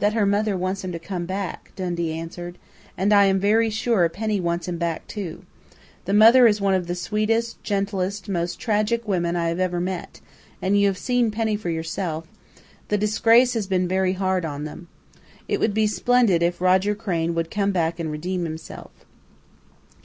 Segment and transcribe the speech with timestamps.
[0.00, 2.58] "That her mother wants him to come home," Dundee answered.
[2.98, 5.44] "And I am very sure Penny wants him back, too....
[6.04, 10.20] The mother is one of the sweetest, gentlest, most tragic women I have ever met
[10.60, 12.26] and you have seen Penny for yourself....
[12.88, 14.88] The disgrace has been very hard on them.
[15.46, 18.90] It would be splendid if Roger Crain would come back and redeem himself."